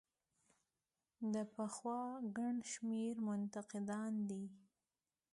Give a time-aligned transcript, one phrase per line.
[1.33, 1.99] دا پخوا
[2.37, 4.43] ګڼ شمېر منتقدان دي.